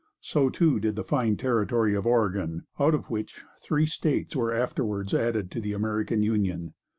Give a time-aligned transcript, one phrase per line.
[0.21, 5.13] So, too, did the fine territory of Oregon, out of which three states were afterwards
[5.13, 6.73] added to the American Union.